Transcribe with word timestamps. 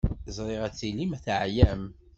Ẓriɣ 0.37 0.61
ad 0.67 0.73
tilim 0.77 1.13
teɛyam. 1.25 1.83